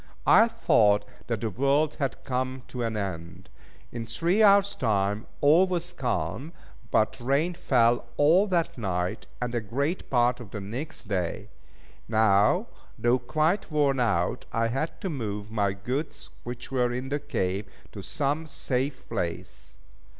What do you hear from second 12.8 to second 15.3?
though quite worn out, I had to